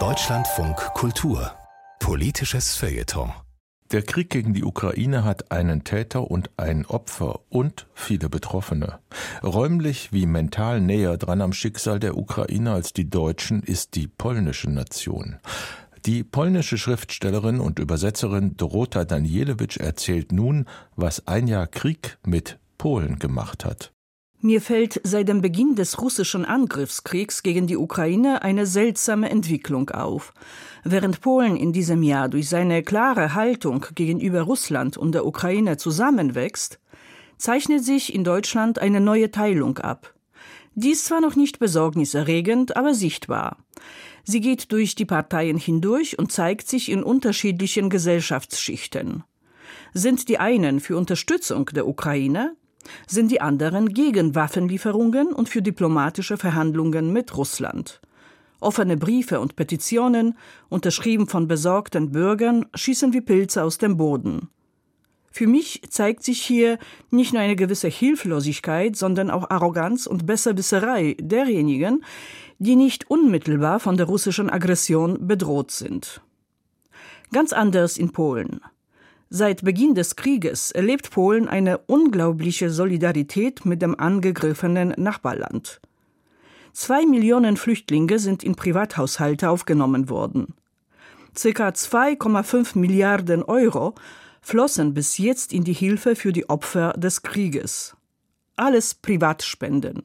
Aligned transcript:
Deutschlandfunk 0.00 0.76
Kultur 0.94 1.52
Politisches 2.00 2.74
Feuilleton 2.74 3.32
der 3.92 4.02
Krieg 4.02 4.30
gegen 4.30 4.52
die 4.52 4.64
Ukraine 4.64 5.22
hat 5.22 5.52
einen 5.52 5.84
Täter 5.84 6.28
und 6.28 6.50
ein 6.56 6.86
Opfer 6.86 7.38
und 7.50 7.86
viele 7.94 8.28
Betroffene. 8.28 8.98
Räumlich 9.44 10.12
wie 10.12 10.26
mental 10.26 10.80
näher 10.80 11.18
dran 11.18 11.40
am 11.40 11.52
Schicksal 11.52 12.00
der 12.00 12.16
Ukraine 12.16 12.72
als 12.72 12.92
die 12.92 13.08
Deutschen 13.08 13.62
ist 13.62 13.94
die 13.94 14.08
polnische 14.08 14.68
Nation. 14.68 15.36
Die 16.04 16.24
polnische 16.24 16.78
Schriftstellerin 16.78 17.60
und 17.60 17.78
Übersetzerin 17.78 18.56
Dorota 18.56 19.04
Danielewitsch 19.04 19.76
erzählt 19.76 20.32
nun, 20.32 20.66
was 20.96 21.28
ein 21.28 21.46
Jahr 21.46 21.68
Krieg 21.68 22.18
mit 22.26 22.58
Polen 22.76 23.20
gemacht 23.20 23.64
hat. 23.64 23.93
Mir 24.44 24.60
fällt 24.60 25.00
seit 25.04 25.28
dem 25.28 25.40
Beginn 25.40 25.74
des 25.74 26.02
russischen 26.02 26.44
Angriffskriegs 26.44 27.42
gegen 27.42 27.66
die 27.66 27.78
Ukraine 27.78 28.42
eine 28.42 28.66
seltsame 28.66 29.30
Entwicklung 29.30 29.88
auf. 29.88 30.34
Während 30.84 31.22
Polen 31.22 31.56
in 31.56 31.72
diesem 31.72 32.02
Jahr 32.02 32.28
durch 32.28 32.50
seine 32.50 32.82
klare 32.82 33.34
Haltung 33.34 33.86
gegenüber 33.94 34.42
Russland 34.42 34.98
und 34.98 35.12
der 35.12 35.24
Ukraine 35.24 35.78
zusammenwächst, 35.78 36.78
zeichnet 37.38 37.86
sich 37.86 38.14
in 38.14 38.22
Deutschland 38.22 38.78
eine 38.78 39.00
neue 39.00 39.30
Teilung 39.30 39.78
ab. 39.78 40.12
Dies 40.74 41.04
zwar 41.04 41.22
noch 41.22 41.36
nicht 41.36 41.58
besorgniserregend, 41.58 42.76
aber 42.76 42.92
sichtbar. 42.92 43.56
Sie 44.24 44.42
geht 44.42 44.72
durch 44.72 44.94
die 44.94 45.06
Parteien 45.06 45.56
hindurch 45.56 46.18
und 46.18 46.32
zeigt 46.32 46.68
sich 46.68 46.90
in 46.90 47.02
unterschiedlichen 47.02 47.88
Gesellschaftsschichten. 47.88 49.24
Sind 49.94 50.28
die 50.28 50.38
einen 50.38 50.80
für 50.80 50.98
Unterstützung 50.98 51.64
der 51.74 51.88
Ukraine, 51.88 52.54
sind 53.06 53.30
die 53.30 53.40
anderen 53.40 53.88
gegen 53.92 54.34
Waffenlieferungen 54.34 55.32
und 55.32 55.48
für 55.48 55.62
diplomatische 55.62 56.36
Verhandlungen 56.36 57.12
mit 57.12 57.36
Russland. 57.36 58.00
Offene 58.60 58.96
Briefe 58.96 59.40
und 59.40 59.56
Petitionen, 59.56 60.36
unterschrieben 60.68 61.26
von 61.26 61.48
besorgten 61.48 62.12
Bürgern, 62.12 62.66
schießen 62.74 63.12
wie 63.12 63.20
Pilze 63.20 63.62
aus 63.62 63.78
dem 63.78 63.96
Boden. 63.96 64.48
Für 65.30 65.48
mich 65.48 65.82
zeigt 65.90 66.22
sich 66.22 66.42
hier 66.42 66.78
nicht 67.10 67.32
nur 67.32 67.42
eine 67.42 67.56
gewisse 67.56 67.88
Hilflosigkeit, 67.88 68.94
sondern 68.94 69.30
auch 69.30 69.50
Arroganz 69.50 70.06
und 70.06 70.26
Besserwisserei 70.26 71.16
derjenigen, 71.18 72.04
die 72.58 72.76
nicht 72.76 73.10
unmittelbar 73.10 73.80
von 73.80 73.96
der 73.96 74.06
russischen 74.06 74.48
Aggression 74.48 75.26
bedroht 75.26 75.72
sind. 75.72 76.22
Ganz 77.32 77.52
anders 77.52 77.96
in 77.96 78.12
Polen. 78.12 78.60
Seit 79.36 79.64
Beginn 79.64 79.96
des 79.96 80.14
Krieges 80.14 80.70
erlebt 80.70 81.10
Polen 81.10 81.48
eine 81.48 81.78
unglaubliche 81.78 82.70
Solidarität 82.70 83.66
mit 83.66 83.82
dem 83.82 83.98
angegriffenen 83.98 84.94
Nachbarland. 84.96 85.80
Zwei 86.72 87.04
Millionen 87.04 87.56
Flüchtlinge 87.56 88.20
sind 88.20 88.44
in 88.44 88.54
Privathaushalte 88.54 89.50
aufgenommen 89.50 90.08
worden. 90.08 90.54
Circa 91.36 91.70
2,5 91.70 92.78
Milliarden 92.78 93.42
Euro 93.42 93.96
flossen 94.40 94.94
bis 94.94 95.18
jetzt 95.18 95.52
in 95.52 95.64
die 95.64 95.72
Hilfe 95.72 96.14
für 96.14 96.32
die 96.32 96.48
Opfer 96.48 96.92
des 96.92 97.22
Krieges. 97.22 97.96
Alles 98.54 98.94
Privatspenden. 98.94 100.04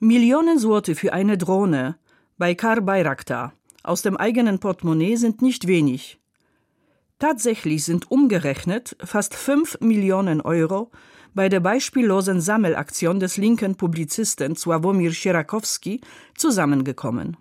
Millionen 0.00 0.58
Sorte 0.58 0.96
für 0.96 1.12
eine 1.12 1.38
Drohne 1.38 1.98
bei 2.36 2.56
Kar 2.56 2.80
Bayraktar 2.80 3.52
aus 3.84 4.02
dem 4.02 4.16
eigenen 4.16 4.58
Portemonnaie 4.58 5.14
sind 5.14 5.40
nicht 5.40 5.68
wenig. 5.68 6.19
Tatsächlich 7.20 7.84
sind 7.84 8.10
umgerechnet 8.10 8.96
fast 9.04 9.34
5 9.34 9.80
Millionen 9.80 10.40
Euro 10.40 10.90
bei 11.34 11.50
der 11.50 11.60
beispiellosen 11.60 12.40
Sammelaktion 12.40 13.20
des 13.20 13.36
linken 13.36 13.76
Publizisten 13.76 14.56
Sławomir 14.56 15.12
Sierakowski 15.12 16.00
zusammengekommen. 16.34 17.36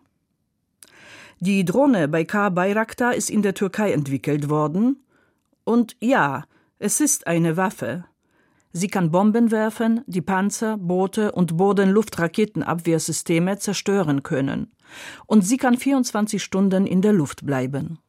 Die 1.39 1.63
Drohne 1.63 2.09
bei 2.09 2.25
K. 2.25 2.49
Bayraktar 2.49 3.15
ist 3.15 3.29
in 3.29 3.41
der 3.41 3.53
Türkei 3.53 3.93
entwickelt 3.93 4.49
worden. 4.49 5.01
Und 5.63 5.95
ja, 6.01 6.43
es 6.77 6.99
ist 6.99 7.25
eine 7.25 7.55
Waffe. 7.55 8.03
Sie 8.73 8.89
kann 8.89 9.11
Bomben 9.11 9.49
werfen, 9.49 10.01
die 10.07 10.21
Panzer, 10.21 10.77
Boote 10.77 11.31
und 11.31 11.55
Bodenluftraketenabwehrsysteme 11.55 13.59
zerstören 13.59 14.23
können. 14.23 14.73
Und 15.25 15.43
sie 15.43 15.55
kann 15.55 15.77
24 15.77 16.43
Stunden 16.43 16.85
in 16.85 17.01
der 17.01 17.13
Luft 17.13 17.45
bleiben. 17.45 17.99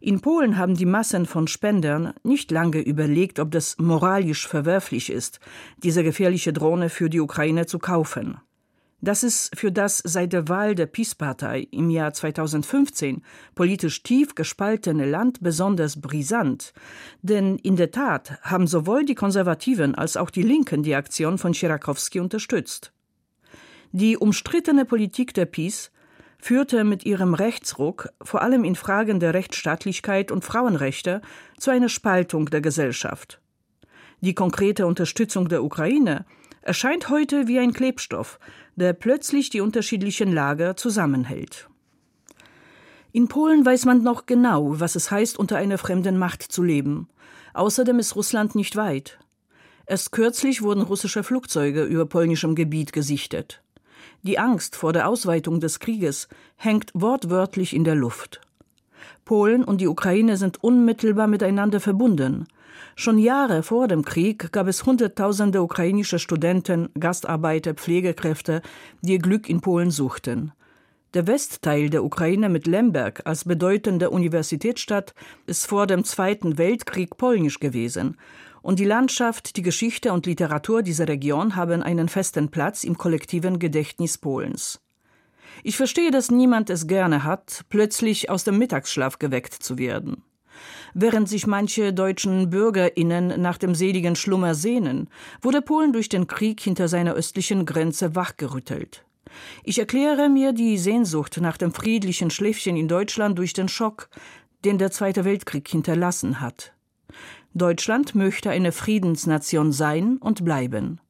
In 0.00 0.20
Polen 0.20 0.58
haben 0.58 0.74
die 0.74 0.86
Massen 0.86 1.26
von 1.26 1.46
Spendern 1.46 2.12
nicht 2.22 2.50
lange 2.50 2.80
überlegt, 2.80 3.38
ob 3.38 3.50
das 3.50 3.76
moralisch 3.78 4.46
verwerflich 4.46 5.10
ist, 5.10 5.40
diese 5.82 6.02
gefährliche 6.02 6.52
Drohne 6.52 6.88
für 6.88 7.08
die 7.08 7.20
Ukraine 7.20 7.66
zu 7.66 7.78
kaufen. 7.78 8.38
Das 9.04 9.24
ist 9.24 9.58
für 9.58 9.72
das 9.72 9.98
seit 9.98 10.32
der 10.32 10.48
Wahl 10.48 10.76
der 10.76 10.86
PiS-Partei 10.86 11.66
im 11.72 11.90
Jahr 11.90 12.12
2015 12.12 13.22
politisch 13.56 14.04
tief 14.04 14.36
gespaltene 14.36 15.06
Land 15.06 15.40
besonders 15.40 16.00
brisant. 16.00 16.72
Denn 17.20 17.58
in 17.58 17.74
der 17.74 17.90
Tat 17.90 18.40
haben 18.42 18.68
sowohl 18.68 19.04
die 19.04 19.16
Konservativen 19.16 19.96
als 19.96 20.16
auch 20.16 20.30
die 20.30 20.42
Linken 20.42 20.84
die 20.84 20.94
Aktion 20.94 21.38
von 21.38 21.52
Schirakowski 21.52 22.20
unterstützt. 22.20 22.92
Die 23.90 24.16
umstrittene 24.16 24.86
Politik 24.86 25.34
der 25.34 25.44
PiS 25.44 25.91
führte 26.42 26.82
mit 26.82 27.06
ihrem 27.06 27.34
Rechtsruck, 27.34 28.08
vor 28.20 28.42
allem 28.42 28.64
in 28.64 28.74
Fragen 28.74 29.20
der 29.20 29.32
Rechtsstaatlichkeit 29.32 30.32
und 30.32 30.44
Frauenrechte, 30.44 31.22
zu 31.56 31.70
einer 31.70 31.88
Spaltung 31.88 32.46
der 32.46 32.60
Gesellschaft. 32.60 33.40
Die 34.22 34.34
konkrete 34.34 34.88
Unterstützung 34.88 35.48
der 35.48 35.62
Ukraine 35.62 36.26
erscheint 36.60 37.08
heute 37.08 37.46
wie 37.46 37.60
ein 37.60 37.72
Klebstoff, 37.72 38.40
der 38.74 38.92
plötzlich 38.92 39.50
die 39.50 39.60
unterschiedlichen 39.60 40.32
Lager 40.32 40.76
zusammenhält. 40.76 41.68
In 43.12 43.28
Polen 43.28 43.64
weiß 43.64 43.84
man 43.84 44.02
noch 44.02 44.26
genau, 44.26 44.80
was 44.80 44.96
es 44.96 45.12
heißt, 45.12 45.38
unter 45.38 45.58
einer 45.58 45.78
fremden 45.78 46.18
Macht 46.18 46.42
zu 46.42 46.64
leben. 46.64 47.08
Außerdem 47.54 48.00
ist 48.00 48.16
Russland 48.16 48.56
nicht 48.56 48.74
weit. 48.74 49.20
Erst 49.86 50.10
kürzlich 50.10 50.60
wurden 50.62 50.82
russische 50.82 51.22
Flugzeuge 51.22 51.84
über 51.84 52.06
polnischem 52.06 52.56
Gebiet 52.56 52.92
gesichtet. 52.92 53.62
Die 54.24 54.38
Angst 54.38 54.76
vor 54.76 54.92
der 54.92 55.08
Ausweitung 55.08 55.58
des 55.58 55.80
Krieges 55.80 56.28
hängt 56.54 56.92
wortwörtlich 56.94 57.74
in 57.74 57.82
der 57.82 57.96
Luft. 57.96 58.40
Polen 59.24 59.64
und 59.64 59.80
die 59.80 59.88
Ukraine 59.88 60.36
sind 60.36 60.62
unmittelbar 60.62 61.26
miteinander 61.26 61.80
verbunden. 61.80 62.46
Schon 62.94 63.18
Jahre 63.18 63.64
vor 63.64 63.88
dem 63.88 64.04
Krieg 64.04 64.52
gab 64.52 64.68
es 64.68 64.86
Hunderttausende 64.86 65.60
ukrainische 65.60 66.20
Studenten, 66.20 66.88
Gastarbeiter, 66.98 67.74
Pflegekräfte, 67.74 68.62
die 69.00 69.14
ihr 69.14 69.18
Glück 69.18 69.48
in 69.48 69.60
Polen 69.60 69.90
suchten. 69.90 70.52
Der 71.14 71.26
Westteil 71.26 71.90
der 71.90 72.04
Ukraine 72.04 72.48
mit 72.48 72.68
Lemberg 72.68 73.22
als 73.24 73.44
bedeutende 73.44 74.10
Universitätsstadt 74.10 75.14
ist 75.46 75.66
vor 75.66 75.88
dem 75.88 76.04
Zweiten 76.04 76.58
Weltkrieg 76.58 77.16
polnisch 77.16 77.58
gewesen 77.58 78.16
und 78.62 78.78
die 78.78 78.84
Landschaft, 78.84 79.56
die 79.56 79.62
Geschichte 79.62 80.12
und 80.12 80.26
Literatur 80.26 80.82
dieser 80.82 81.08
Region 81.08 81.56
haben 81.56 81.82
einen 81.82 82.08
festen 82.08 82.50
Platz 82.50 82.84
im 82.84 82.96
kollektiven 82.96 83.58
Gedächtnis 83.58 84.18
Polens. 84.18 84.80
Ich 85.64 85.76
verstehe, 85.76 86.10
dass 86.10 86.30
niemand 86.30 86.70
es 86.70 86.86
gerne 86.86 87.24
hat, 87.24 87.64
plötzlich 87.68 88.30
aus 88.30 88.44
dem 88.44 88.58
Mittagsschlaf 88.58 89.18
geweckt 89.18 89.54
zu 89.54 89.78
werden. 89.78 90.22
Während 90.94 91.28
sich 91.28 91.46
manche 91.46 91.92
deutschen 91.92 92.50
Bürgerinnen 92.50 93.40
nach 93.40 93.58
dem 93.58 93.74
seligen 93.74 94.16
Schlummer 94.16 94.54
sehnen, 94.54 95.08
wurde 95.40 95.62
Polen 95.62 95.92
durch 95.92 96.08
den 96.08 96.26
Krieg 96.26 96.60
hinter 96.60 96.88
seiner 96.88 97.14
östlichen 97.14 97.64
Grenze 97.64 98.14
wachgerüttelt. 98.14 99.04
Ich 99.64 99.78
erkläre 99.78 100.28
mir 100.28 100.52
die 100.52 100.76
Sehnsucht 100.78 101.38
nach 101.40 101.56
dem 101.56 101.72
friedlichen 101.72 102.30
Schläfchen 102.30 102.76
in 102.76 102.88
Deutschland 102.88 103.38
durch 103.38 103.54
den 103.54 103.68
Schock, 103.68 104.10
den 104.64 104.78
der 104.78 104.90
Zweite 104.90 105.24
Weltkrieg 105.24 105.66
hinterlassen 105.68 106.40
hat. 106.40 106.74
Deutschland 107.54 108.14
möchte 108.14 108.50
eine 108.50 108.72
Friedensnation 108.72 109.72
sein 109.72 110.16
und 110.18 110.44
bleiben. 110.44 111.00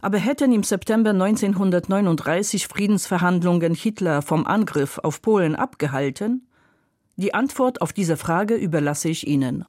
Aber 0.00 0.18
hätten 0.18 0.52
im 0.52 0.62
September 0.62 1.10
1939 1.10 2.68
Friedensverhandlungen 2.68 3.74
Hitler 3.74 4.22
vom 4.22 4.46
Angriff 4.46 4.98
auf 5.02 5.20
Polen 5.20 5.56
abgehalten? 5.56 6.46
Die 7.16 7.34
Antwort 7.34 7.82
auf 7.82 7.92
diese 7.92 8.16
Frage 8.16 8.54
überlasse 8.54 9.08
ich 9.08 9.26
Ihnen. 9.26 9.64